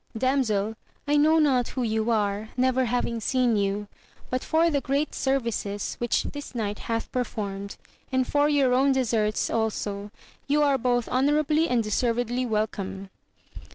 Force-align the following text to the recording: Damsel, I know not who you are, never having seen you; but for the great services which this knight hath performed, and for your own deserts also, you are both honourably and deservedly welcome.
Damsel, 0.17 0.73
I 1.07 1.15
know 1.15 1.37
not 1.37 1.67
who 1.67 1.83
you 1.83 2.09
are, 2.09 2.49
never 2.57 2.85
having 2.85 3.19
seen 3.19 3.55
you; 3.55 3.87
but 4.31 4.43
for 4.43 4.71
the 4.71 4.81
great 4.81 5.13
services 5.13 5.93
which 5.99 6.23
this 6.23 6.55
knight 6.55 6.79
hath 6.79 7.11
performed, 7.11 7.77
and 8.11 8.25
for 8.25 8.49
your 8.49 8.73
own 8.73 8.93
deserts 8.93 9.51
also, 9.51 10.09
you 10.47 10.63
are 10.63 10.79
both 10.79 11.07
honourably 11.07 11.69
and 11.69 11.83
deservedly 11.83 12.47
welcome. 12.47 13.11